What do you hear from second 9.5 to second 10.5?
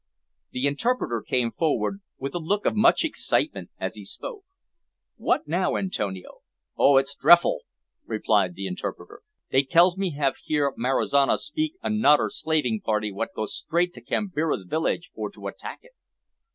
"Dey tells me have